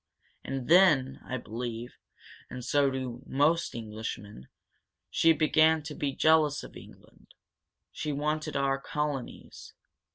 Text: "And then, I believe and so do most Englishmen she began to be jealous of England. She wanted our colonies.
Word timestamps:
"And 0.43 0.67
then, 0.67 1.21
I 1.27 1.37
believe 1.37 1.99
and 2.49 2.65
so 2.65 2.89
do 2.89 3.21
most 3.27 3.75
Englishmen 3.75 4.47
she 5.11 5.31
began 5.31 5.83
to 5.83 5.93
be 5.93 6.11
jealous 6.11 6.63
of 6.63 6.75
England. 6.75 7.35
She 7.91 8.11
wanted 8.11 8.55
our 8.55 8.79
colonies. 8.79 9.75